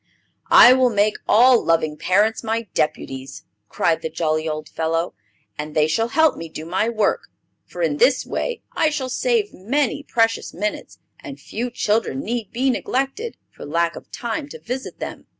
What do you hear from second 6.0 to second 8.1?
help me do my work. For in